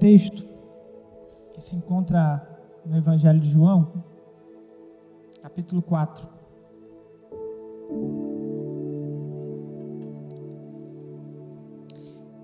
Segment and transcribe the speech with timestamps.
[0.00, 0.42] texto
[1.52, 2.42] que se encontra
[2.86, 4.02] no Evangelho de João,
[5.42, 6.26] capítulo 4.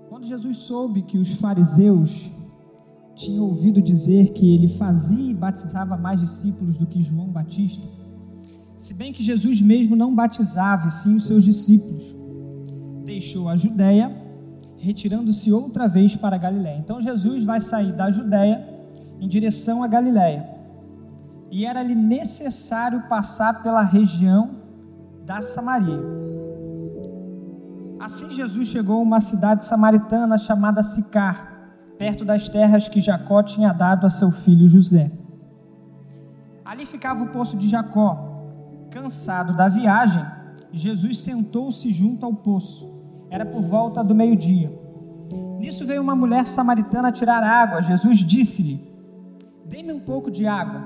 [0.07, 2.29] Quando Jesus soube que os fariseus
[3.15, 7.87] tinham ouvido dizer que ele fazia e batizava mais discípulos do que João Batista,
[8.77, 12.15] se bem que Jesus mesmo não batizava, e sim os seus discípulos,
[13.03, 14.26] deixou a Judéia,
[14.77, 16.77] retirando-se outra vez para a Galiléia.
[16.77, 18.65] Então Jesus vai sair da Judéia
[19.19, 20.47] em direção à Galiléia.
[21.49, 24.57] E era-lhe necessário passar pela região
[25.25, 25.99] da Samaria.
[27.99, 33.73] Assim Jesus chegou a uma cidade samaritana chamada Sicar, perto das terras que Jacó tinha
[33.73, 35.11] dado a seu filho José.
[36.63, 38.45] Ali ficava o poço de Jacó.
[38.91, 40.25] Cansado da viagem,
[40.71, 42.96] Jesus sentou-se junto ao poço.
[43.29, 44.71] Era por volta do meio-dia.
[45.59, 47.81] Nisso veio uma mulher samaritana tirar água.
[47.81, 48.79] Jesus disse-lhe:
[49.65, 50.81] Dê-me um pouco de água,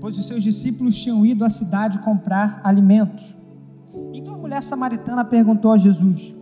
[0.00, 3.34] pois os seus discípulos tinham ido à cidade comprar alimentos.
[4.12, 6.34] Então a mulher samaritana perguntou a Jesus: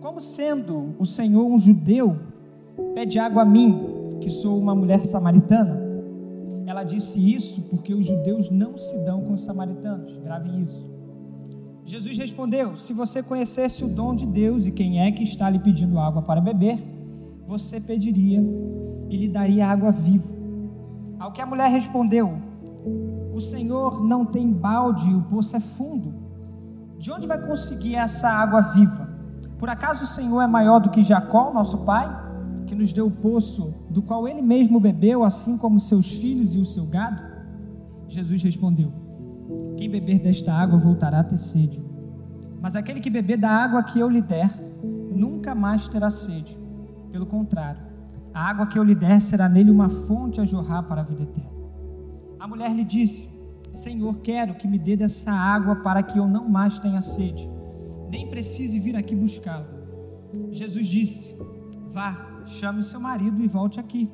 [0.00, 2.16] Como sendo o Senhor um judeu,
[2.94, 5.84] pede água a mim, que sou uma mulher samaritana?
[6.66, 10.18] Ela disse isso porque os judeus não se dão com os samaritanos.
[10.18, 10.95] Gravem isso.
[11.86, 15.60] Jesus respondeu: Se você conhecesse o dom de Deus e quem é que está lhe
[15.60, 16.82] pedindo água para beber,
[17.46, 18.44] você pediria
[19.08, 20.34] e lhe daria água viva.
[21.16, 22.38] Ao que a mulher respondeu:
[23.32, 26.12] O Senhor não tem balde, o poço é fundo.
[26.98, 29.08] De onde vai conseguir essa água viva?
[29.56, 32.08] Por acaso o Senhor é maior do que Jacó, nosso pai,
[32.66, 36.58] que nos deu o poço, do qual ele mesmo bebeu, assim como seus filhos e
[36.58, 37.22] o seu gado?
[38.08, 39.05] Jesus respondeu:
[39.76, 41.84] Quem beber desta água voltará a ter sede.
[42.60, 44.50] Mas aquele que beber da água que eu lhe der,
[45.14, 46.56] nunca mais terá sede.
[47.12, 47.80] Pelo contrário,
[48.32, 51.22] a água que eu lhe der será nele uma fonte a jorrar para a vida
[51.22, 51.50] eterna.
[52.38, 53.28] A mulher lhe disse:
[53.72, 57.48] Senhor, quero que me dê dessa água para que eu não mais tenha sede,
[58.10, 59.66] nem precise vir aqui buscá-la.
[60.50, 61.38] Jesus disse:
[61.88, 64.10] Vá, chame seu marido e volte aqui.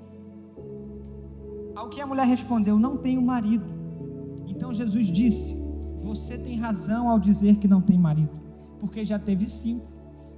[1.74, 3.81] Ao que a mulher respondeu: Não tenho marido.
[4.62, 5.58] Então Jesus disse:
[6.04, 8.40] Você tem razão ao dizer que não tem marido,
[8.78, 9.88] porque já teve cinco,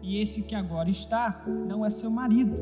[0.03, 2.57] e esse que agora está não é seu marido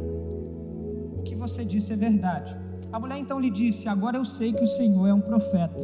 [1.22, 2.56] o que você disse é verdade.
[2.92, 5.80] A mulher então lhe disse: Agora eu sei que o Senhor é um profeta.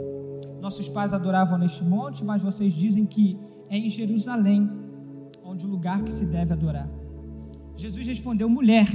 [0.61, 3.39] Nossos pais adoravam neste monte, mas vocês dizem que
[3.71, 4.69] é em Jerusalém,
[5.45, 6.91] onde o lugar que se deve adorar.
[7.77, 8.89] Jesus respondeu: Mulher,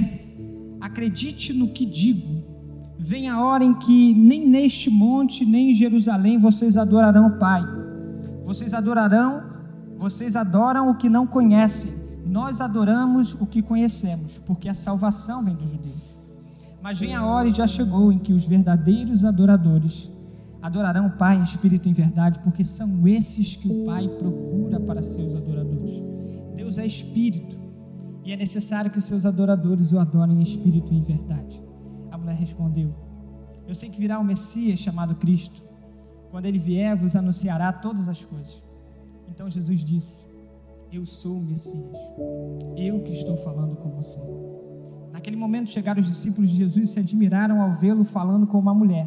[0.82, 2.53] acredite no que digo.
[2.98, 7.62] Vem a hora em que nem neste monte, nem em Jerusalém vocês adorarão o Pai.
[8.44, 9.42] Vocês adorarão,
[9.96, 11.92] vocês adoram o que não conhecem.
[12.26, 16.02] Nós adoramos o que conhecemos, porque a salvação vem dos judeus.
[16.82, 20.10] Mas vem a hora e já chegou em que os verdadeiros adoradores
[20.62, 24.80] adorarão o Pai em espírito e em verdade, porque são esses que o Pai procura
[24.80, 26.02] para seus adoradores.
[26.54, 27.56] Deus é espírito
[28.24, 31.43] e é necessário que seus adoradores o adorem em espírito e em verdade.
[32.24, 32.94] Mulher respondeu:
[33.68, 35.62] Eu sei que virá um Messias chamado Cristo.
[36.30, 38.62] Quando ele vier, vos anunciará todas as coisas.
[39.28, 40.24] Então Jesus disse:
[40.90, 41.92] Eu sou o Messias.
[42.76, 44.18] Eu que estou falando com você.
[45.12, 48.74] Naquele momento chegaram os discípulos de Jesus e se admiraram ao vê-lo falando com uma
[48.74, 49.06] mulher.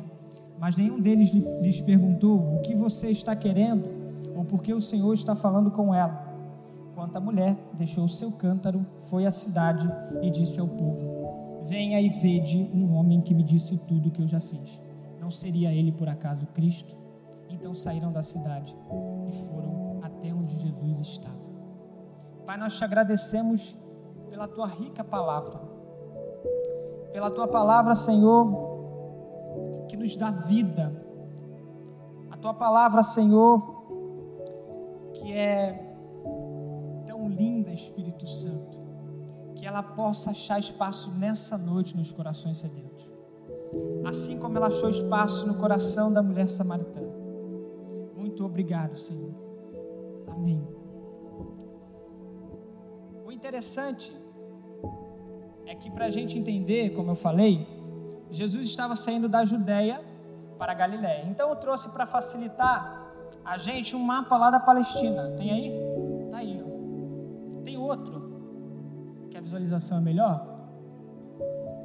[0.60, 3.84] Mas nenhum deles lhes perguntou o que você está querendo
[4.36, 6.24] ou por que o Senhor está falando com ela.
[6.94, 9.92] Quanto a mulher deixou o seu cântaro, foi à cidade
[10.22, 11.17] e disse ao povo:
[11.68, 14.80] Venha e vede um homem que me disse tudo o que eu já fiz.
[15.20, 16.96] Não seria ele por acaso Cristo?
[17.50, 18.76] Então saíram da cidade
[19.28, 21.38] e foram até onde Jesus estava.
[22.46, 23.76] Pai, nós te agradecemos
[24.30, 25.78] pela tua rica palavra
[27.18, 31.04] pela tua palavra, Senhor, que nos dá vida.
[32.30, 33.58] A tua palavra, Senhor,
[35.14, 35.96] que é
[37.08, 38.77] tão linda, Espírito Santo,
[39.58, 43.10] que ela possa achar espaço nessa noite nos corações sedentos.
[44.08, 47.12] Assim como ela achou espaço no coração da mulher samaritana.
[48.16, 49.34] Muito obrigado, Senhor.
[50.28, 50.66] Amém.
[53.26, 54.16] O interessante
[55.66, 57.68] é que para a gente entender, como eu falei,
[58.30, 60.02] Jesus estava saindo da Judéia
[60.58, 61.26] para a Galiléia.
[61.28, 63.12] Então eu trouxe para facilitar
[63.44, 65.32] a gente um mapa lá da Palestina.
[65.38, 65.87] Tem aí?
[69.48, 70.46] Visualização é melhor?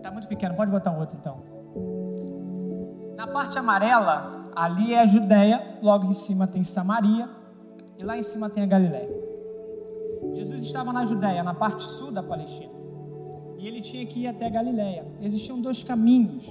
[0.02, 1.42] Tá muito pequeno, pode botar um outro então.
[3.16, 7.28] Na parte amarela, ali é a Judéia, logo em cima tem Samaria
[7.96, 9.22] e lá em cima tem a Galiléia.
[10.34, 12.72] Jesus estava na Judéia, na parte sul da Palestina.
[13.58, 15.06] e ele tinha que ir até Galiléia.
[15.20, 16.44] Existiam dois caminhos.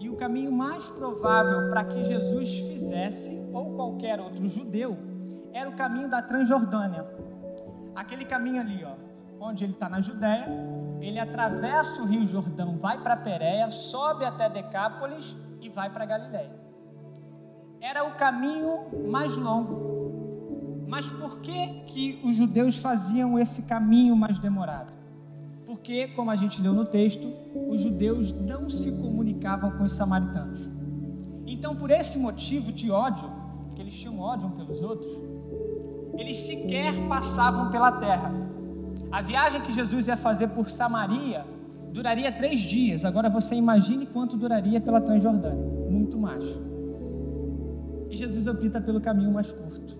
[0.00, 4.96] E o caminho mais provável para que Jesus fizesse, ou qualquer outro judeu,
[5.52, 7.06] era o caminho da Transjordânia.
[7.94, 9.05] Aquele caminho ali, ó,
[9.40, 10.48] onde ele está na Judéia,
[11.00, 16.52] ele atravessa o Rio Jordão, vai para Pérea, sobe até Decápolis e vai para Galiléia.
[17.80, 20.84] Era o caminho mais longo.
[20.86, 24.92] Mas por que, que os judeus faziam esse caminho mais demorado?
[25.64, 27.26] Porque, como a gente leu no texto,
[27.68, 30.60] os judeus não se comunicavam com os samaritanos.
[31.44, 33.28] Então, por esse motivo de ódio,
[33.74, 35.10] que eles tinham ódio um pelos outros,
[36.16, 38.32] eles sequer passavam pela terra.
[39.10, 41.44] A viagem que Jesus ia fazer por Samaria
[41.92, 43.04] duraria três dias.
[43.04, 46.44] Agora você imagine quanto duraria pela Transjordânia muito mais.
[48.10, 49.98] E Jesus opta pelo caminho mais curto.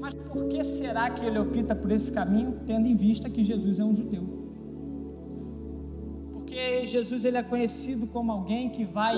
[0.00, 3.78] Mas por que será que ele opta por esse caminho, tendo em vista que Jesus
[3.78, 4.40] é um judeu?
[6.32, 9.16] Porque Jesus ele é conhecido como alguém que vai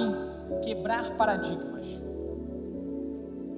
[0.63, 2.03] quebrar paradigmas.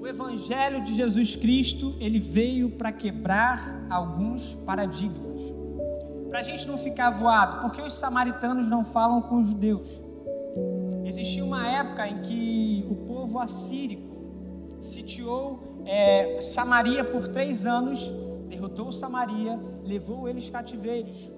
[0.04, 5.40] O evangelho de Jesus Cristo, ele veio para quebrar alguns paradigmas.
[6.28, 9.88] Para a gente não ficar voado, porque os samaritanos não falam com os judeus.
[11.06, 18.06] Existia uma época em que o povo assírico sitiou é, Samaria por três anos,
[18.46, 21.32] derrotou Samaria, levou eles cativeiros.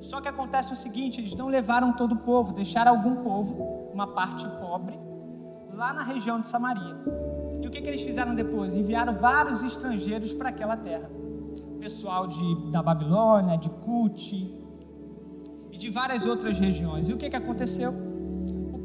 [0.00, 4.06] Só que acontece o seguinte: eles não levaram todo o povo, deixaram algum povo, uma
[4.06, 4.96] parte pobre,
[5.72, 7.33] lá na região de Samaria.
[7.64, 8.76] E o que, que eles fizeram depois?
[8.76, 11.10] Enviaram vários estrangeiros para aquela terra.
[11.80, 14.54] Pessoal de, da Babilônia, de Cute
[15.72, 17.08] e de várias outras regiões.
[17.08, 17.90] E o que, que aconteceu?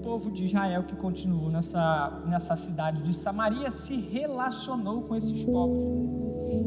[0.01, 5.83] povo de Israel que continuou nessa, nessa cidade de Samaria se relacionou com esses povos.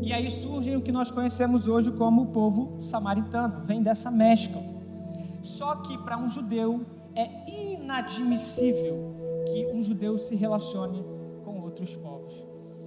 [0.03, 4.63] E aí surge o que nós conhecemos hoje como o povo samaritano, vem dessa mescla.
[5.43, 6.83] Só que para um judeu
[7.17, 9.17] é inadmissível
[9.47, 11.12] que um judeu se relacione
[11.73, 12.35] outros povos.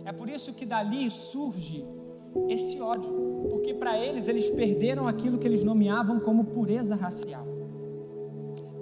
[0.06, 1.84] É por isso que dali surge
[2.48, 3.12] esse ódio,
[3.50, 7.46] porque para eles eles perderam aquilo que eles nomeavam como pureza racial.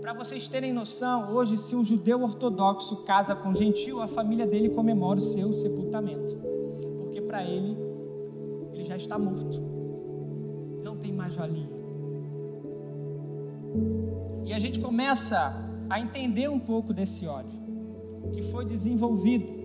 [0.01, 4.69] Para vocês terem noção, hoje, se um judeu ortodoxo casa com gentil, a família dele
[4.69, 6.35] comemora o seu sepultamento,
[6.97, 7.77] porque para ele,
[8.73, 9.61] ele já está morto,
[10.83, 11.69] não tem mais valia.
[14.45, 17.61] E a gente começa a entender um pouco desse ódio
[18.33, 19.62] que foi desenvolvido.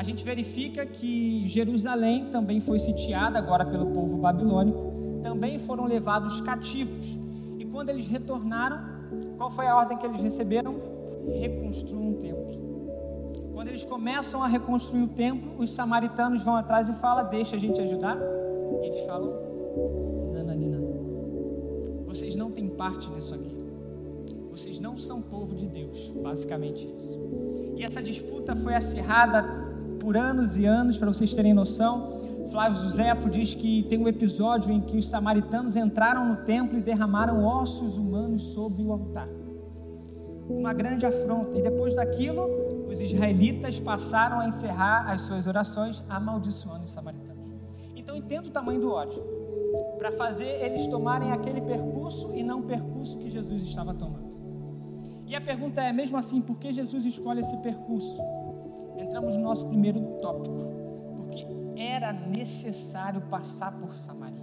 [0.00, 6.40] A gente verifica que Jerusalém também foi sitiada agora pelo povo babilônico, também foram levados
[6.40, 7.18] cativos.
[7.58, 8.80] E quando eles retornaram,
[9.36, 10.74] qual foi a ordem que eles receberam?
[11.38, 13.52] Reconstruam um templo.
[13.52, 17.58] Quando eles começam a reconstruir o templo, os samaritanos vão atrás e falam: Deixa a
[17.58, 18.16] gente ajudar.
[18.82, 19.34] E eles falam:
[20.32, 20.78] Nananina,
[22.06, 23.60] vocês não têm parte nisso aqui.
[24.50, 26.08] Vocês não são povo de Deus.
[26.22, 27.20] Basicamente isso.
[27.76, 29.69] E essa disputa foi acirrada
[30.00, 32.18] por anos e anos, para vocês terem noção.
[32.50, 36.80] Flávio Josefo diz que tem um episódio em que os samaritanos entraram no templo e
[36.80, 39.28] derramaram ossos humanos sobre o altar.
[40.48, 41.56] Uma grande afronta.
[41.56, 42.48] E depois daquilo,
[42.88, 47.44] os israelitas passaram a encerrar as suas orações amaldiçoando os samaritanos.
[47.94, 49.22] Então entenda o tamanho do ódio.
[49.98, 54.30] Para fazer eles tomarem aquele percurso e não o percurso que Jesus estava tomando.
[55.24, 58.20] E a pergunta é, mesmo assim, por que Jesus escolhe esse percurso?
[59.20, 60.70] Entramos no nosso primeiro tópico
[61.76, 64.38] era necessário passar por Samaria.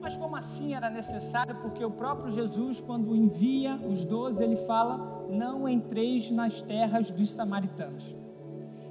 [0.00, 1.54] Mas como assim era necessário?
[1.62, 7.30] Porque o próprio Jesus, quando envia os doze, ele fala: Não entreis nas terras dos
[7.30, 8.16] samaritanos.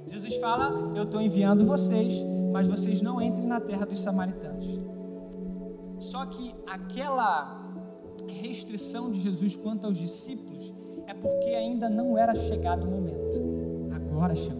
[0.06, 2.14] Jesus fala: Eu estou enviando vocês,
[2.50, 4.80] mas vocês não entrem na terra dos samaritanos.
[5.98, 7.62] Só que aquela
[8.26, 10.72] restrição de Jesus quanto aos discípulos
[11.06, 13.38] é porque ainda não era chegado o momento.
[13.94, 14.57] Agora chegou.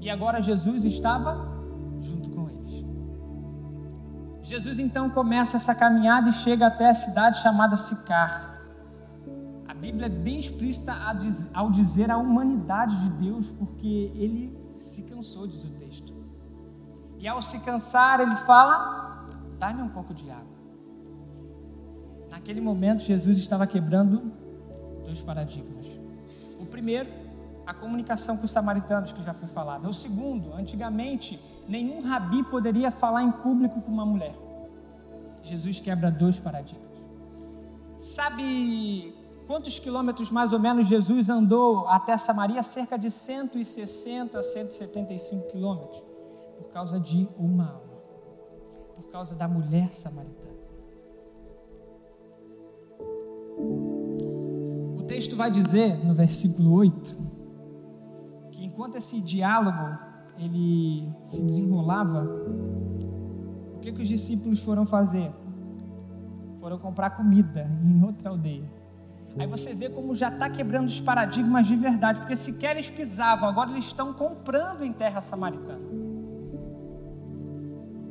[0.00, 1.48] E agora Jesus estava
[2.00, 2.84] junto com eles.
[4.42, 8.60] Jesus então começa essa caminhada e chega até a cidade chamada Sicar.
[9.66, 10.94] A Bíblia é bem explícita
[11.52, 16.14] ao dizer a humanidade de Deus, porque ele se cansou, diz o texto.
[17.18, 19.26] E ao se cansar, ele fala:
[19.58, 20.58] Dá-me um pouco de água.
[22.30, 24.32] Naquele momento, Jesus estava quebrando
[25.04, 25.86] dois paradigmas.
[26.60, 27.27] O primeiro
[27.68, 29.86] a comunicação com os samaritanos que já foi falado.
[29.86, 34.34] O segundo, antigamente, nenhum rabi poderia falar em público com uma mulher.
[35.42, 36.88] Jesus quebra dois paradigmas.
[37.98, 39.14] Sabe
[39.46, 42.62] quantos quilômetros mais ou menos Jesus andou até Samaria?
[42.62, 46.02] Cerca de 160, 175 quilômetros,
[46.56, 48.02] por causa de uma alma,
[48.96, 50.56] por causa da mulher samaritana.
[54.96, 57.27] O texto vai dizer, no versículo 8,
[58.78, 59.98] enquanto esse diálogo
[60.38, 62.22] ele se desenrolava,
[63.74, 65.32] o que, que os discípulos foram fazer?
[66.60, 68.70] Foram comprar comida em outra aldeia.
[69.36, 73.48] Aí você vê como já está quebrando os paradigmas de verdade, porque sequer eles pisavam,
[73.48, 75.82] agora eles estão comprando em terra samaritana.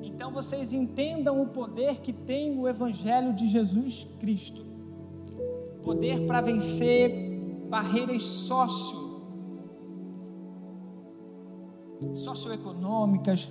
[0.03, 4.65] Então vocês entendam o poder que tem o Evangelho de Jesus Cristo
[5.81, 9.06] poder para vencer barreiras sócio
[12.23, 13.49] socioeconômicas,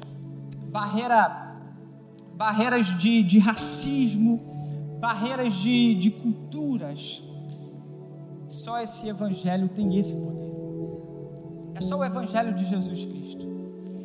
[0.71, 1.57] barreira,
[2.35, 4.41] barreiras de, de racismo,
[5.01, 7.23] barreiras de, de culturas.
[8.49, 10.47] Só esse Evangelho tem esse poder.
[11.75, 13.47] É só o Evangelho de Jesus Cristo.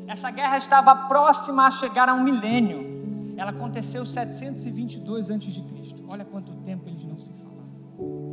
[0.08, 3.34] Essa guerra estava próxima a chegar a um milênio.
[3.38, 5.64] Ela aconteceu 722 a.C.
[6.08, 8.31] Olha quanto tempo eles não se falam.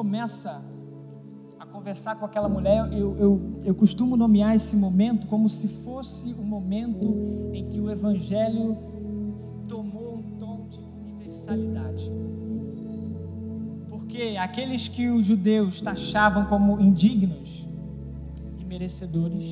[0.00, 0.64] Começa
[1.58, 6.32] a conversar com aquela mulher, eu, eu, eu costumo nomear esse momento como se fosse
[6.32, 8.78] o momento em que o Evangelho
[9.68, 12.10] tomou um tom de universalidade.
[13.90, 17.68] Porque aqueles que os judeus taxavam como indignos
[18.58, 19.44] e merecedores,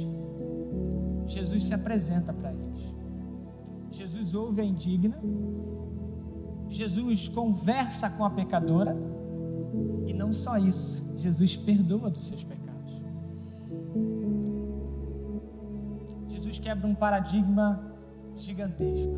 [1.26, 2.94] Jesus se apresenta para eles.
[3.90, 5.20] Jesus ouve a indigna,
[6.70, 9.17] Jesus conversa com a pecadora
[10.18, 13.00] não só isso, Jesus perdoa dos seus pecados.
[16.28, 17.80] Jesus quebra um paradigma
[18.36, 19.16] gigantesco.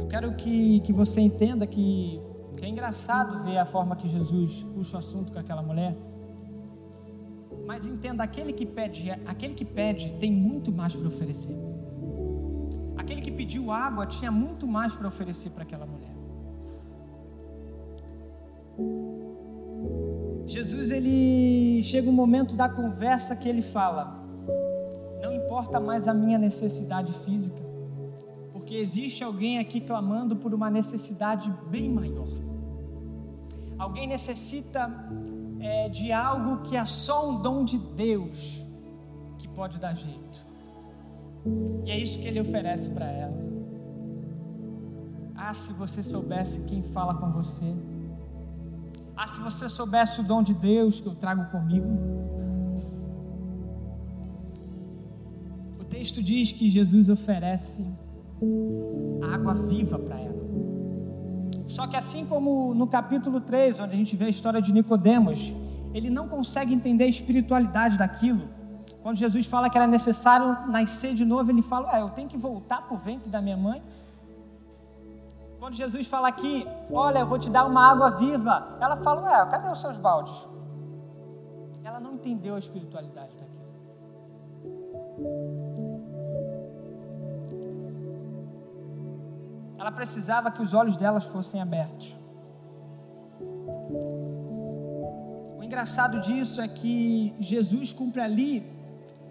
[0.00, 2.20] Eu quero que, que você entenda que,
[2.56, 5.96] que é engraçado ver a forma que Jesus puxa o assunto com aquela mulher.
[7.64, 11.75] Mas entenda, aquele que pede, aquele que pede tem muito mais para oferecer
[12.96, 16.16] aquele que pediu água tinha muito mais para oferecer para aquela mulher.
[20.46, 24.24] Jesus ele chega um momento da conversa que ele fala:
[25.22, 27.60] Não importa mais a minha necessidade física,
[28.52, 32.28] porque existe alguém aqui clamando por uma necessidade bem maior.
[33.78, 34.88] Alguém necessita
[35.60, 38.62] é, de algo que é só um dom de Deus
[39.38, 40.45] que pode dar jeito.
[41.84, 43.36] E é isso que ele oferece para ela.
[45.34, 47.72] Ah, se você soubesse quem fala com você.
[49.16, 51.86] Ah, se você soubesse o dom de Deus que eu trago comigo.
[55.78, 57.86] O texto diz que Jesus oferece
[59.32, 60.36] água viva para ela.
[61.68, 65.52] Só que assim como no capítulo 3, onde a gente vê a história de Nicodemos,
[65.94, 68.55] ele não consegue entender a espiritualidade daquilo.
[69.06, 72.36] Quando Jesus fala que era necessário nascer de novo, ele fala: Ué, eu tenho que
[72.36, 73.80] voltar para o ventre da minha mãe?
[75.60, 79.46] Quando Jesus fala aqui, olha, eu vou te dar uma água viva, ela fala: Ué,
[79.48, 80.44] cadê os seus baldes?
[81.84, 83.70] Ela não entendeu a espiritualidade daquilo.
[89.78, 92.18] Ela precisava que os olhos delas fossem abertos.
[95.56, 98.74] O engraçado disso é que Jesus cumpre ali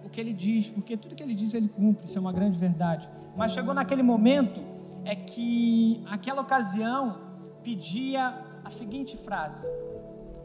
[0.09, 3.09] que ele diz, porque tudo que ele diz ele cumpre, isso é uma grande verdade.
[3.35, 4.61] Mas chegou naquele momento
[5.03, 7.19] é que aquela ocasião
[7.63, 8.33] pedia
[8.63, 9.67] a seguinte frase: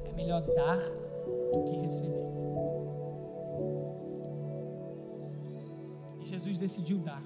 [0.04, 2.30] é melhor dar do que receber.
[6.20, 7.22] E Jesus decidiu dar.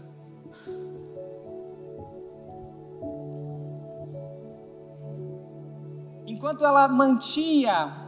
[6.27, 8.05] Enquanto ela mantinha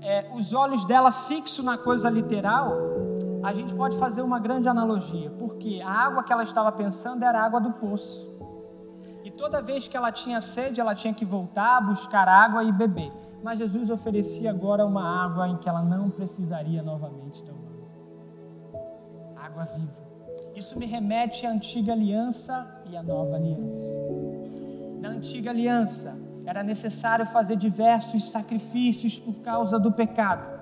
[0.00, 2.72] é, os olhos dela fixos na coisa literal,
[3.42, 7.40] a gente pode fazer uma grande analogia, porque a água que ela estava pensando era
[7.40, 8.38] a água do poço.
[9.24, 13.12] E toda vez que ela tinha sede, ela tinha que voltar, buscar água e beber.
[13.42, 17.70] Mas Jesus oferecia agora uma água em que ela não precisaria novamente tomar
[19.36, 20.10] água viva.
[20.54, 23.96] Isso me remete à antiga aliança e à nova aliança.
[25.00, 30.59] Na antiga aliança, era necessário fazer diversos sacrifícios por causa do pecado.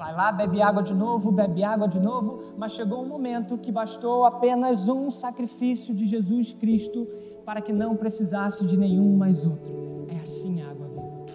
[0.00, 3.70] Vai lá, bebe água de novo, bebe água de novo, mas chegou um momento que
[3.70, 7.06] bastou apenas um sacrifício de Jesus Cristo
[7.44, 10.06] para que não precisasse de nenhum mais outro.
[10.08, 11.26] É assim a água viva.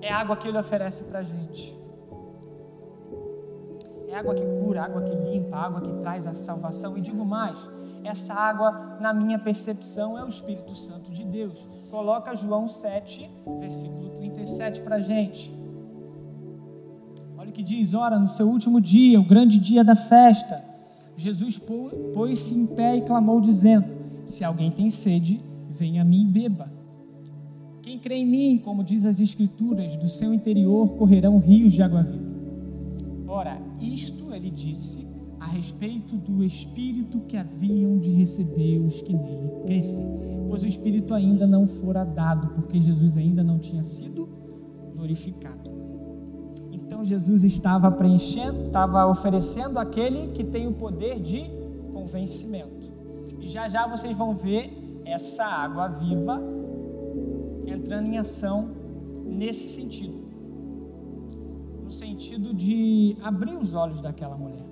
[0.00, 1.78] É água que Ele oferece para a gente.
[4.08, 6.96] É água que cura, água que limpa, água que traz a salvação.
[6.96, 7.58] E digo mais,
[8.04, 11.68] essa água na minha percepção é o Espírito Santo de Deus.
[11.90, 15.65] Coloca João 7, versículo 37 para a gente.
[17.56, 20.62] Que diz: ora, no seu último dia, o grande dia da festa,
[21.16, 21.58] Jesus
[22.12, 23.86] pôs-se em pé e clamou, dizendo:
[24.26, 26.70] Se alguém tem sede, venha a mim e beba.
[27.80, 32.02] Quem crê em mim, como diz as Escrituras, do seu interior correrão rios de água
[32.02, 32.26] viva.
[33.26, 35.06] Ora, isto ele disse
[35.40, 40.04] a respeito do Espírito que haviam de receber os que nele crescem,
[40.46, 44.28] pois o Espírito ainda não fora dado, porque Jesus ainda não tinha sido
[44.94, 45.85] glorificado.
[46.96, 51.44] Então Jesus estava preenchendo, estava oferecendo aquele que tem o poder de
[51.92, 52.90] convencimento.
[53.38, 56.40] E já já vocês vão ver essa água viva
[57.66, 58.70] entrando em ação
[59.26, 60.24] nesse sentido.
[61.84, 64.64] No sentido de abrir os olhos daquela mulher.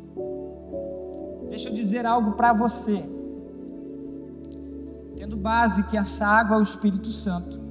[1.51, 3.05] Deixa eu dizer algo para você.
[5.15, 7.64] Tendo base que essa água é o Espírito Santo.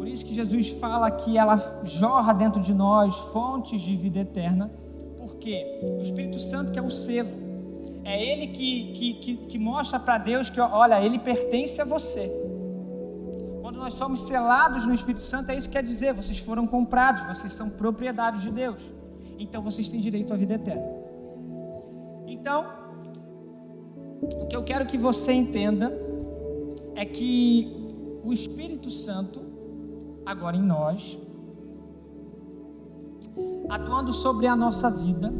[0.00, 4.70] Por isso que Jesus fala que ela jorra dentro de nós fontes de vida eterna.
[5.18, 5.62] Porque
[5.98, 7.28] o Espírito Santo que é o selo.
[8.02, 12.32] É ele que, que, que, que mostra para Deus que, olha, ele pertence a você.
[13.60, 17.36] Quando nós somos selados no Espírito Santo, é isso que quer dizer: vocês foram comprados,
[17.36, 18.80] vocês são propriedade de Deus.
[19.38, 20.94] Então vocês têm direito à vida eterna.
[22.26, 22.66] Então,
[24.40, 25.92] o que eu quero que você entenda
[26.94, 27.70] é que
[28.24, 29.49] o Espírito Santo,
[30.24, 31.18] agora em nós,
[33.68, 35.32] atuando sobre a nossa vida,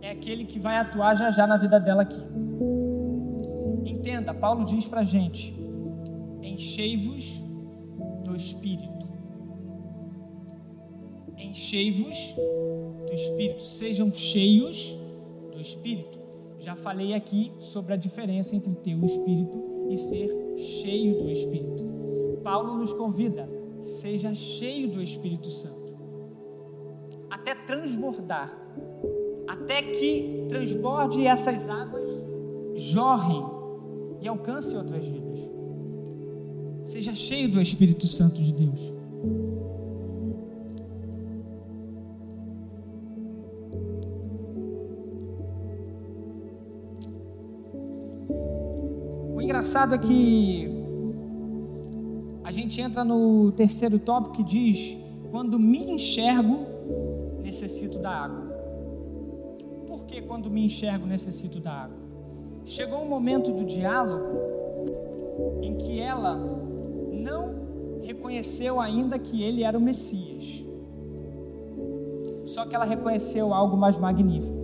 [0.00, 2.20] é aquele que vai atuar já já na vida dela aqui.
[3.84, 5.54] Entenda, Paulo diz para gente:
[6.42, 7.42] enchei-vos
[8.24, 8.90] do Espírito.
[11.38, 12.16] Enchei-vos
[13.06, 14.96] do Espírito, sejam cheios
[15.52, 16.18] do Espírito.
[16.58, 21.82] Já falei aqui sobre a diferença entre ter o Espírito e ser cheio do Espírito.
[22.42, 23.48] Paulo nos convida,
[23.80, 25.96] seja cheio do Espírito Santo,
[27.30, 28.52] até transbordar,
[29.46, 32.10] até que transborde essas águas
[32.74, 33.44] jorrem
[34.20, 35.38] e alcancem outras vidas.
[36.84, 39.01] Seja cheio do Espírito Santo de Deus.
[49.62, 50.68] Engraçado é que
[52.42, 54.98] a gente entra no terceiro tópico que diz:
[55.30, 56.66] quando me enxergo,
[57.40, 58.42] necessito da água.
[59.86, 61.96] Por que quando me enxergo, necessito da água?
[62.64, 64.36] Chegou um momento do diálogo
[65.62, 66.36] em que ela
[67.12, 67.54] não
[68.02, 70.64] reconheceu ainda que ele era o Messias.
[72.46, 74.61] Só que ela reconheceu algo mais magnífico: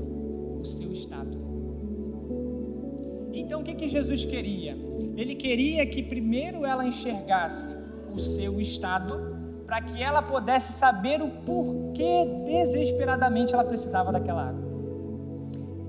[3.48, 4.76] Então o que, que Jesus queria?
[5.16, 7.70] Ele queria que primeiro ela enxergasse
[8.12, 14.62] o seu estado, para que ela pudesse saber o porquê desesperadamente ela precisava daquela água.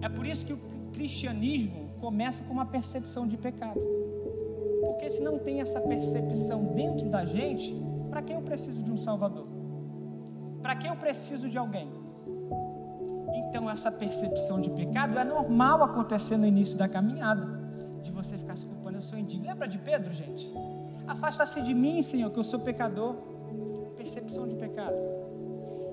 [0.01, 0.59] É por isso que o
[0.93, 3.81] cristianismo começa com uma percepção de pecado.
[4.79, 7.75] Porque se não tem essa percepção dentro da gente,
[8.09, 9.47] para que eu preciso de um Salvador?
[10.61, 11.89] Para que eu preciso de alguém?
[13.35, 17.47] Então, essa percepção de pecado é normal acontecer no início da caminhada,
[18.01, 19.47] de você ficar se culpando, eu sou indigno.
[19.47, 20.51] Lembra de Pedro, gente?
[21.07, 23.15] Afasta-se de mim, Senhor, que eu sou pecador.
[23.97, 24.95] Percepção de pecado.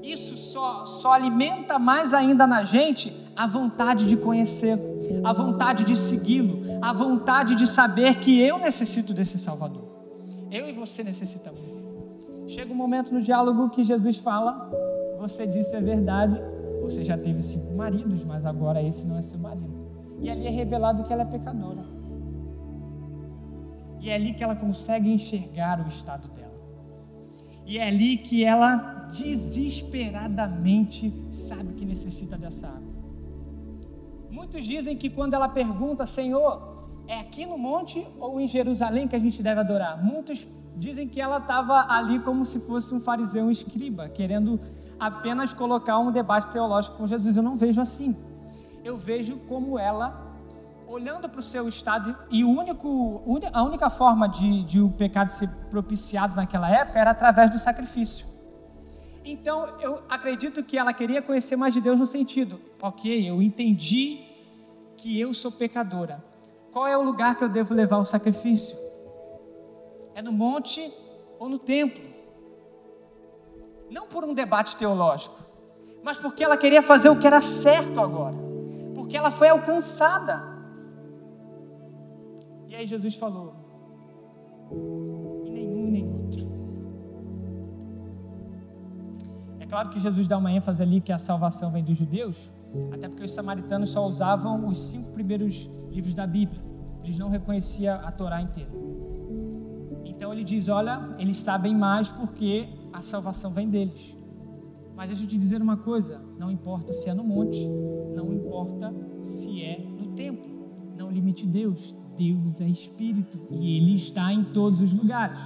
[0.02, 4.82] Isso só, só alimenta mais ainda na gente a vontade de conhecê-lo,
[5.24, 9.84] a vontade de segui-lo, a vontade de saber que eu necessito desse Salvador.
[10.50, 11.60] Eu e você necessitamos.
[12.46, 14.70] Chega um momento no diálogo que Jesus fala:
[15.18, 16.40] Você disse a verdade
[16.90, 19.86] você já teve cinco maridos, mas agora esse não é seu marido.
[20.20, 21.84] E ali é revelado que ela é pecadora.
[24.00, 26.54] E é ali que ela consegue enxergar o estado dela.
[27.66, 32.96] E é ali que ela desesperadamente sabe que necessita dessa água.
[34.30, 36.76] Muitos dizem que quando ela pergunta, Senhor,
[37.08, 40.00] é aqui no monte ou em Jerusalém que a gente deve adorar?
[40.04, 40.46] Muitos
[40.76, 44.60] dizem que ela estava ali como se fosse um fariseu, um escriba, querendo
[44.98, 47.36] apenas colocar um debate teológico com Jesus.
[47.36, 48.16] Eu não vejo assim.
[48.84, 50.34] Eu vejo como ela,
[50.86, 55.48] olhando para o seu estado, e único, a única forma de, de o pecado ser
[55.70, 58.26] propiciado naquela época era através do sacrifício.
[59.24, 64.24] Então, eu acredito que ela queria conhecer mais de Deus no sentido, ok, eu entendi
[64.96, 66.24] que eu sou pecadora.
[66.72, 68.76] Qual é o lugar que eu devo levar o sacrifício?
[70.14, 70.92] É no monte
[71.38, 72.15] ou no templo?
[73.90, 75.36] Não por um debate teológico,
[76.02, 78.34] mas porque ela queria fazer o que era certo agora.
[78.94, 80.42] porque ela foi alcançada.
[82.68, 83.54] E aí Jesus falou:
[85.44, 86.46] e nenhum e nem outro.
[89.60, 92.50] É claro que Jesus dá uma ênfase ali que a salvação vem dos judeus,
[92.92, 96.60] até porque os samaritanos só usavam os cinco primeiros livros da Bíblia.
[97.04, 98.70] Eles não reconheciam a Torá inteira.
[100.04, 104.16] Então ele diz: Olha, eles sabem mais porque a salvação vem deles.
[104.96, 107.58] Mas deixa eu te dizer uma coisa: não importa se é no monte,
[108.14, 111.94] não importa se é no templo, não limite Deus.
[112.16, 115.38] Deus é Espírito e Ele está em todos os lugares.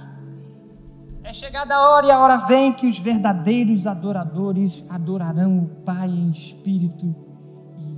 [1.21, 6.07] É chegada a hora e a hora vem que os verdadeiros adoradores adorarão o Pai
[6.09, 7.13] em Espírito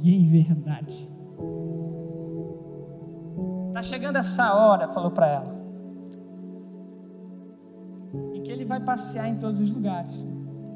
[0.01, 1.07] e em verdade.
[3.67, 5.62] Está chegando essa hora, falou para ela,
[8.53, 10.11] Ele vai passear em todos os lugares.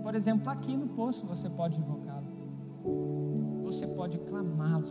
[0.01, 2.25] Por exemplo, aqui no poço você pode invocá-lo,
[3.61, 4.87] você pode clamá-lo,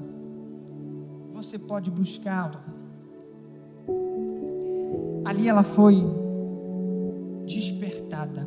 [1.32, 2.60] você pode buscá-lo.
[5.24, 5.96] Ali ela foi
[7.44, 8.46] despertada.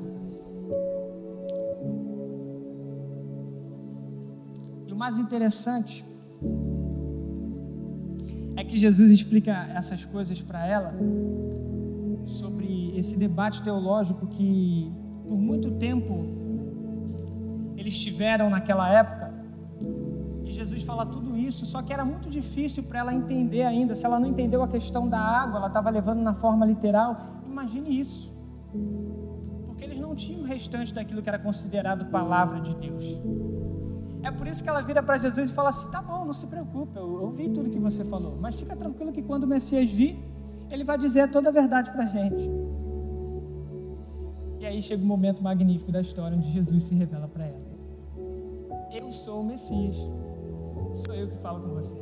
[4.87, 6.05] E o mais interessante
[8.55, 10.93] é que Jesus explica essas coisas para ela
[12.25, 12.58] sobre
[12.95, 14.91] esse debate teológico que
[15.27, 16.25] por muito tempo
[17.77, 19.33] eles tiveram naquela época.
[20.43, 23.95] E Jesus fala tudo isso, só que era muito difícil para ela entender ainda.
[23.95, 27.41] Se ela não entendeu a questão da água, ela estava levando na forma literal.
[27.45, 28.35] Imagine isso.
[29.65, 33.05] Porque eles não tinham o restante daquilo que era considerado palavra de Deus.
[34.21, 36.47] É por isso que ela vira para Jesus e fala assim: tá bom, não se
[36.47, 40.19] preocupe, eu ouvi tudo que você falou, mas fica tranquilo que quando o Messias vir,
[40.69, 42.49] ele vai dizer toda a verdade para a gente.
[44.69, 47.59] Aí chega o um momento magnífico da história onde Jesus se revela para ela.
[48.93, 49.95] Eu sou o Messias.
[50.95, 51.97] Sou eu que falo com você.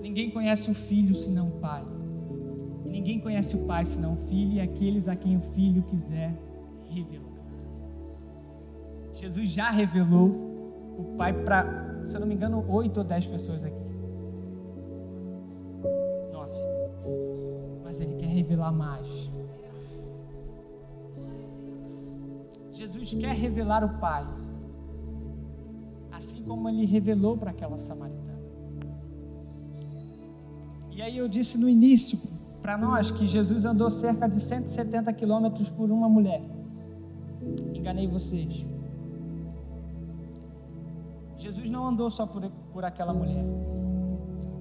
[0.00, 1.84] Ninguém conhece o filho senão o pai.
[2.86, 6.32] Ninguém conhece o pai senão o filho e aqueles a quem o filho quiser
[6.84, 7.32] revelar.
[9.12, 10.28] Jesus já revelou
[10.96, 13.91] o pai para, se eu não me engano, oito ou dez pessoas aqui.
[17.92, 19.30] Mas ele quer revelar mais.
[22.72, 24.26] Jesus quer revelar o Pai,
[26.10, 28.40] assim como ele revelou para aquela samaritana.
[30.90, 32.18] E aí eu disse no início
[32.62, 36.42] para nós que Jesus andou cerca de 170 quilômetros por uma mulher.
[37.74, 38.64] Enganei vocês.
[41.36, 43.44] Jesus não andou só por, por aquela mulher,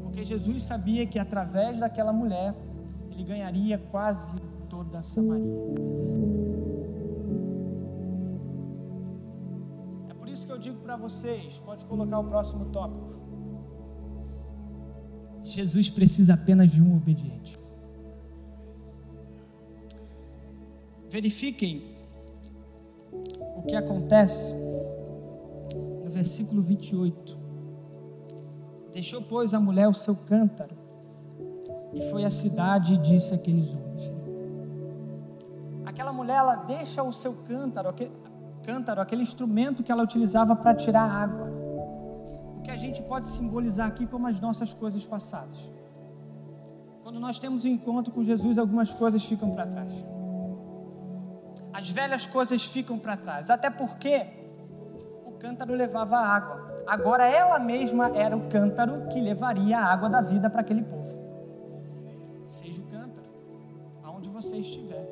[0.03, 2.53] porque Jesus sabia que através daquela mulher
[3.21, 4.31] ele ganharia quase
[4.67, 5.61] toda a Samaria.
[10.31, 11.55] isso que eu digo para vocês.
[11.65, 13.19] Pode colocar o próximo tópico.
[15.43, 17.59] Jesus precisa apenas de um obediente.
[21.09, 21.97] Verifiquem
[23.57, 24.53] o que acontece
[26.01, 27.37] no versículo 28.
[28.93, 30.80] Deixou, pois, a mulher o seu cântaro
[31.93, 34.11] e foi à cidade e disse àqueles homens.
[35.85, 37.93] Aquela mulher, ela deixa o seu cântaro,
[38.63, 41.49] cântaro, aquele instrumento que ela utilizava para tirar água.
[42.57, 45.71] O que a gente pode simbolizar aqui como as nossas coisas passadas.
[47.03, 49.91] Quando nós temos um encontro com Jesus, algumas coisas ficam para trás.
[51.73, 54.27] As velhas coisas ficam para trás, até porque
[55.25, 56.83] o cântaro levava água.
[56.87, 61.30] Agora ela mesma era o cântaro que levaria a água da vida para aquele povo.
[62.51, 63.29] Seja o cântaro,
[64.03, 65.07] aonde você estiver.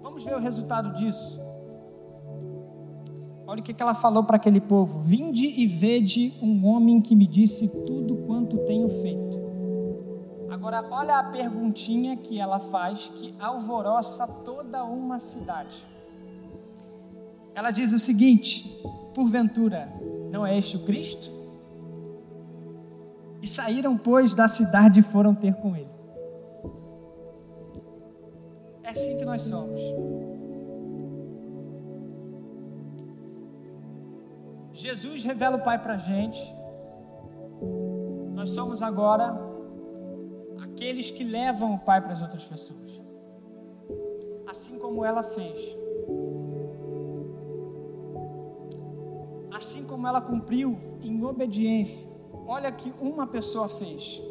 [0.00, 1.36] Vamos ver o resultado disso.
[3.44, 7.26] Olha o que ela falou para aquele povo: Vinde e vede um homem que me
[7.26, 9.36] disse tudo quanto tenho feito.
[10.48, 15.84] Agora, olha a perguntinha que ela faz que alvoroça toda uma cidade.
[17.56, 18.80] Ela diz o seguinte:
[19.12, 19.92] Porventura,
[20.30, 21.37] não é este o Cristo?
[23.40, 25.90] E saíram, pois, da cidade e foram ter com ele.
[28.82, 29.80] É assim que nós somos.
[34.72, 36.40] Jesus revela o Pai para a gente.
[38.32, 39.36] Nós somos agora
[40.62, 43.02] aqueles que levam o Pai para as outras pessoas.
[44.46, 45.58] Assim como ela fez.
[49.52, 52.17] Assim como ela cumpriu em obediência.
[52.50, 54.22] Olha que uma pessoa fez.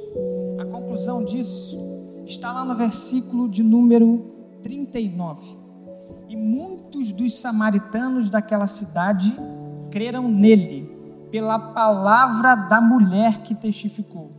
[0.59, 1.77] A conclusão disso
[2.25, 5.55] está lá no versículo de número 39.
[6.27, 9.37] E muitos dos samaritanos daquela cidade
[9.91, 10.89] creram nele,
[11.29, 14.31] pela palavra da mulher que testificou: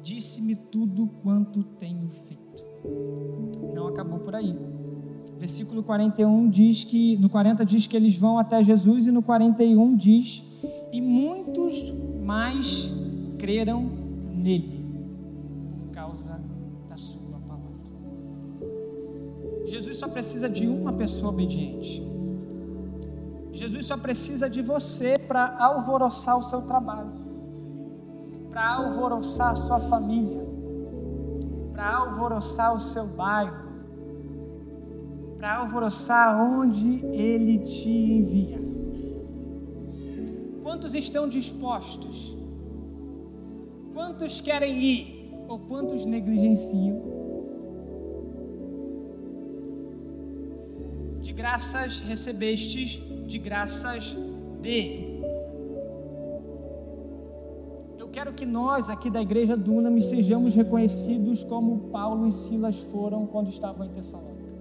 [0.00, 2.62] Disse-me tudo quanto tenho feito.
[3.74, 4.56] Não acabou por aí.
[5.36, 9.96] Versículo 41 diz que, no 40 diz que eles vão até Jesus, e no 41
[9.96, 10.40] diz:
[10.92, 11.92] E muitos
[12.24, 12.92] mais
[13.38, 13.82] creram
[14.34, 14.84] nele,
[15.78, 16.40] por causa
[16.88, 17.68] da sua palavra.
[19.66, 22.06] Jesus só precisa de uma pessoa obediente.
[23.52, 27.10] Jesus só precisa de você para alvoroçar o seu trabalho,
[28.50, 30.46] para alvoroçar a sua família,
[31.72, 33.66] para alvoroçar o seu bairro,
[35.36, 38.60] para alvoroçar onde Ele te envia.
[40.62, 42.37] Quantos estão dispostos?
[43.98, 45.34] Quantos querem ir?
[45.48, 47.02] Ou quantos negligenciam?
[51.20, 54.16] De graças recebestes, de graças
[54.62, 55.18] dê.
[57.98, 63.26] Eu quero que nós, aqui da igreja Dunamis, sejamos reconhecidos como Paulo e Silas foram
[63.26, 64.52] quando estavam em Tessalônica.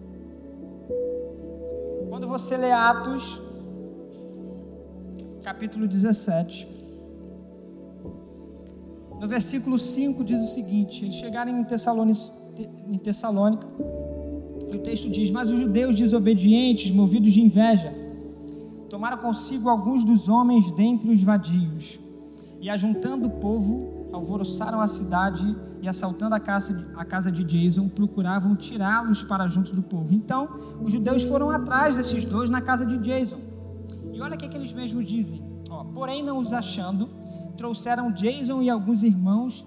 [2.10, 3.39] Quando você lê Atos,
[5.43, 6.87] capítulo 17,
[9.19, 12.21] no versículo 5 diz o seguinte: Eles chegaram em Tessalônica,
[12.88, 13.67] em Tessalônica
[14.71, 17.93] e o texto diz: Mas os judeus desobedientes, movidos de inveja,
[18.89, 21.99] tomaram consigo alguns dos homens dentre os vadios,
[22.60, 27.88] e ajuntando o povo, alvoroçaram a cidade e, assaltando a casa, a casa de Jason,
[27.88, 30.13] procuravam tirá-los para junto do povo.
[30.13, 30.49] Então,
[30.82, 33.39] os judeus foram atrás desses dois na casa de Jason.
[34.13, 37.10] E olha o que, é que eles mesmos dizem: Ó, Porém, não os achando,
[37.58, 39.65] trouxeram Jason e alguns irmãos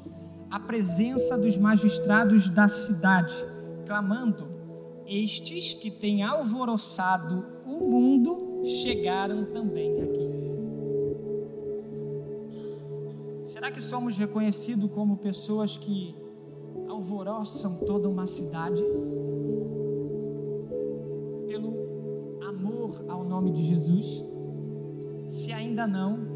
[0.51, 3.35] à presença dos magistrados da cidade,
[3.85, 4.47] clamando:
[5.07, 10.31] Estes que têm alvoroçado o mundo chegaram também aqui.
[13.45, 16.15] Será que somos reconhecidos como pessoas que
[16.89, 18.83] alvoroçam toda uma cidade?
[21.49, 24.25] Pelo amor ao nome de Jesus?
[25.29, 26.30] Se ainda não,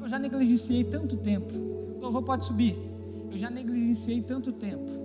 [0.00, 0.04] tempo.
[0.04, 1.54] Eu já negligenciei tanto tempo.
[1.54, 2.76] O louvor pode subir.
[3.30, 5.00] Eu já negligenciei tanto tempo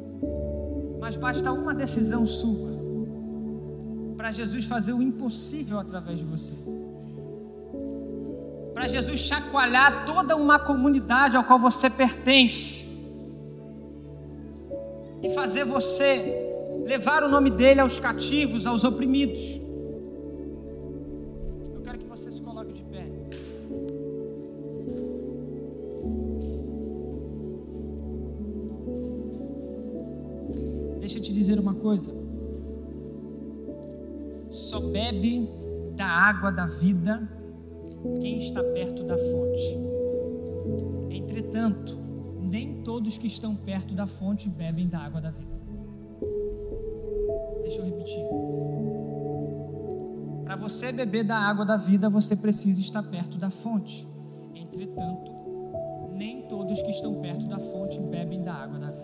[1.05, 2.73] mas basta uma decisão sua
[4.17, 6.55] para Jesus fazer o impossível através de você.
[8.73, 13.05] Para Jesus chacoalhar toda uma comunidade ao qual você pertence.
[15.21, 16.51] E fazer você
[16.87, 19.61] levar o nome dele aos cativos, aos oprimidos.
[31.85, 32.11] Coisa.
[34.49, 35.47] Só bebe
[35.95, 37.29] da água da vida
[38.19, 39.77] quem está perto da fonte.
[41.11, 41.95] Entretanto,
[42.41, 45.55] nem todos que estão perto da fonte bebem da água da vida.
[47.61, 48.25] Deixa eu repetir.
[50.43, 54.07] Para você beber da água da vida, você precisa estar perto da fonte.
[54.55, 55.31] Entretanto,
[56.11, 58.94] nem todos que estão perto da fonte bebem da água da vida.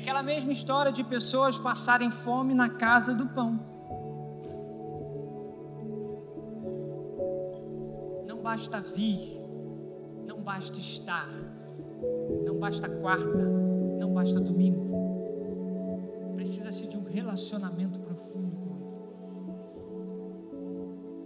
[0.00, 3.60] Aquela mesma história de pessoas passarem fome na casa do pão.
[8.26, 9.38] Não basta vir,
[10.26, 11.28] não basta estar,
[12.46, 13.44] não basta quarta,
[13.98, 14.88] não basta domingo.
[16.34, 18.78] Precisa-se de um relacionamento profundo com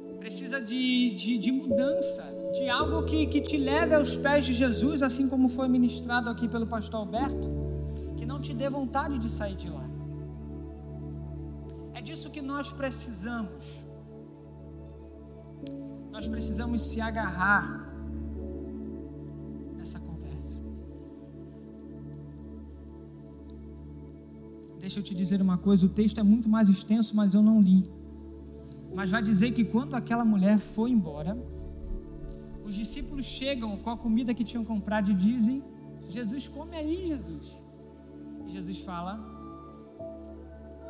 [0.08, 0.18] Ele.
[0.18, 5.00] Precisa de, de, de mudança, de algo que, que te leve aos pés de Jesus,
[5.00, 7.63] assim como foi ministrado aqui pelo pastor Alberto
[8.44, 9.87] te dê vontade de sair de lá.
[11.94, 13.83] É disso que nós precisamos.
[16.12, 17.66] Nós precisamos se agarrar
[19.78, 20.59] nessa conversa.
[24.78, 27.62] Deixa eu te dizer uma coisa: o texto é muito mais extenso, mas eu não
[27.62, 27.90] li.
[28.94, 31.37] Mas vai dizer que quando aquela mulher foi embora,
[32.62, 35.64] os discípulos chegam com a comida que tinham comprado e dizem:
[36.11, 37.63] Jesus, come aí, Jesus.
[38.54, 39.18] Jesus fala: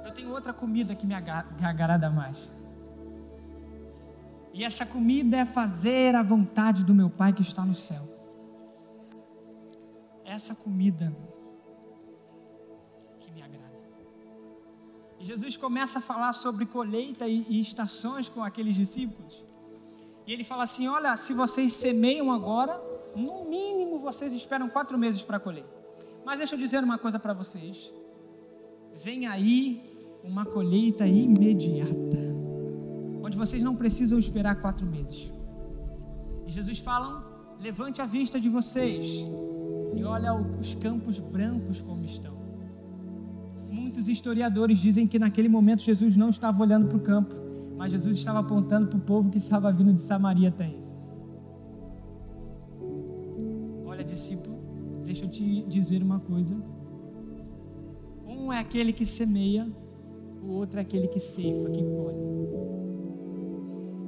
[0.04, 2.50] Eu tenho outra comida que me agrada mais.
[4.52, 8.06] E essa comida é fazer a vontade do meu Pai que está no céu.
[10.26, 11.10] Essa comida
[13.18, 13.80] que me agrada.
[15.18, 19.42] E Jesus começa a falar sobre colheita e estações com aqueles discípulos.
[20.26, 22.78] E ele fala assim: Olha, se vocês semeiam agora,
[23.16, 25.83] no mínimo vocês esperam quatro meses para colher.
[26.24, 27.92] Mas deixa eu dizer uma coisa para vocês.
[28.94, 29.82] Vem aí
[30.22, 32.18] uma colheita imediata,
[33.22, 35.30] onde vocês não precisam esperar quatro meses.
[36.46, 39.04] E Jesus fala: levante a vista de vocês
[39.94, 42.34] e olha os campos brancos como estão.
[43.70, 47.34] Muitos historiadores dizem que naquele momento Jesus não estava olhando para o campo,
[47.76, 50.84] mas Jesus estava apontando para o povo que estava vindo de Samaria até ele.
[53.84, 54.43] Olha, discípulo,
[55.04, 56.56] deixa eu te dizer uma coisa.
[58.26, 59.70] Um é aquele que semeia,
[60.42, 62.24] o outro é aquele que ceifa, que colhe.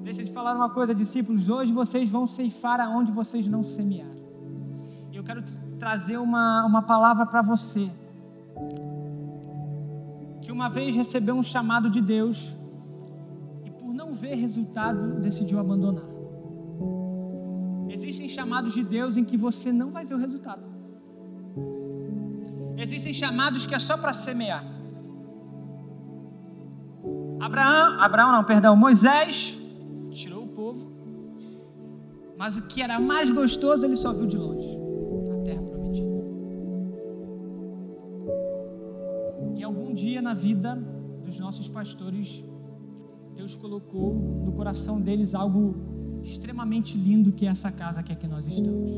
[0.03, 1.49] Deixa eu te falar uma coisa, discípulos.
[1.49, 4.17] Hoje vocês vão ceifar aonde vocês não semearam.
[5.13, 5.43] E eu quero
[5.79, 7.91] trazer uma, uma palavra para você.
[10.41, 12.55] Que uma vez recebeu um chamado de Deus
[13.65, 16.05] e por não ver resultado decidiu abandonar.
[17.89, 20.76] Existem chamados de Deus em que você não vai ver o resultado.
[22.77, 24.65] Existem chamados que é só para semear.
[27.41, 29.57] Abraão, Abraão não, perdão, Moisés
[30.11, 30.91] tirou o povo,
[32.37, 34.67] mas o que era mais gostoso ele só viu de longe
[35.31, 36.17] a terra prometida.
[39.55, 40.75] E algum dia na vida
[41.25, 42.45] dos nossos pastores,
[43.35, 48.47] Deus colocou no coração deles algo extremamente lindo que é essa casa que aqui nós
[48.47, 48.91] estamos.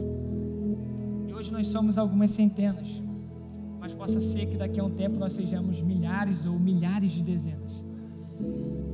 [1.26, 3.02] E hoje nós somos algumas centenas,
[3.80, 7.84] mas possa ser que daqui a um tempo nós sejamos milhares ou milhares de dezenas.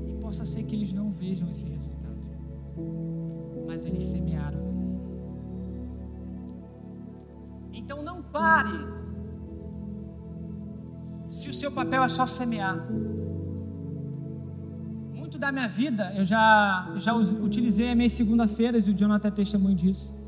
[0.09, 2.29] E possa ser que eles não vejam esse resultado,
[3.67, 4.63] mas eles semearam.
[7.73, 8.79] Então não pare.
[11.29, 12.87] Se o seu papel é só semear,
[15.13, 19.31] muito da minha vida, eu já, já utilizei as minhas segunda-feiras, e o Jonathan é
[19.31, 20.24] testemunho disso.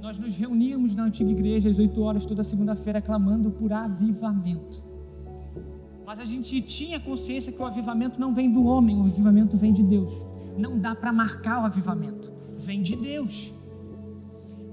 [0.00, 4.82] Nós nos reuníamos na antiga igreja às 8 horas toda segunda-feira, clamando por avivamento.
[6.06, 9.72] Mas a gente tinha consciência que o avivamento não vem do homem, o avivamento vem
[9.72, 10.12] de Deus.
[10.56, 13.52] Não dá para marcar o avivamento, vem de Deus.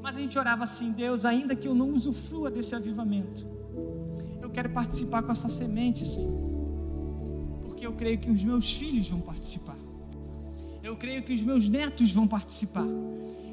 [0.01, 3.45] Mas a gente orava assim: Deus, ainda que eu não usufrua desse avivamento,
[4.41, 6.55] eu quero participar com essa semente, Senhor
[7.75, 9.77] porque eu creio que os meus filhos vão participar.
[10.81, 12.87] Eu creio que os meus netos vão participar.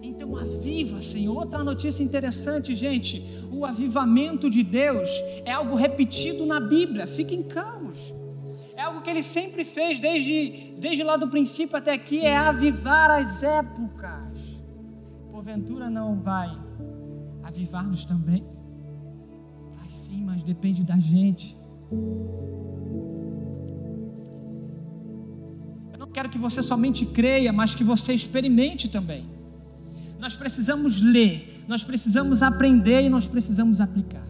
[0.03, 1.37] Então aviva, Senhor.
[1.37, 5.09] Outra notícia interessante, gente: o avivamento de Deus
[5.45, 7.07] é algo repetido na Bíblia.
[7.07, 8.13] Fiquem calmos.
[8.77, 13.11] É algo que ele sempre fez desde, desde lá do princípio até aqui, é avivar
[13.11, 14.61] as épocas.
[15.31, 16.51] Porventura não vai
[17.43, 18.45] avivar-nos também?
[19.75, 21.57] Vai sim, mas depende da gente.
[26.13, 29.25] quero que você somente creia, mas que você experimente também.
[30.23, 34.23] Nós precisamos ler, nós precisamos aprender e nós precisamos aplicar.